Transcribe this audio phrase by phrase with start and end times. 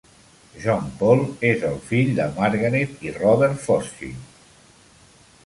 [0.61, 4.11] John Paul és el fill de Margaret i Robert Foschi.